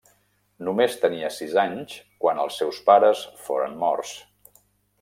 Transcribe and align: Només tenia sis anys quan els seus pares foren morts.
Només 0.67 0.95
tenia 1.03 1.29
sis 1.35 1.53
anys 1.65 1.93
quan 2.25 2.43
els 2.45 2.57
seus 2.63 2.81
pares 2.89 3.23
foren 3.49 3.77
morts. 3.87 4.19